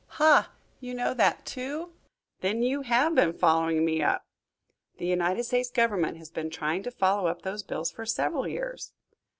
"Ha! 0.17 0.49
You 0.79 0.95
know 0.95 1.13
that, 1.13 1.45
too! 1.45 1.93
Then 2.39 2.63
you 2.63 2.81
have 2.81 3.13
been 3.13 3.33
following 3.37 3.85
me 3.85 4.01
up?" 4.01 4.25
"The 4.97 5.05
United 5.05 5.43
States 5.43 5.69
Government 5.69 6.17
has 6.17 6.31
been 6.31 6.49
trying 6.49 6.81
to 6.81 6.89
follow 6.89 7.27
up 7.27 7.43
those 7.43 7.61
bills 7.61 7.91
for 7.91 8.07
several 8.07 8.47
years." 8.47 8.93